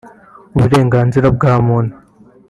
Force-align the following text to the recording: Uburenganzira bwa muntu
Uburenganzira 0.55 1.27
bwa 1.35 1.53
muntu 1.65 1.95